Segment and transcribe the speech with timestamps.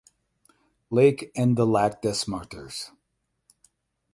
[0.89, 2.89] Lake and the Lac des Martres.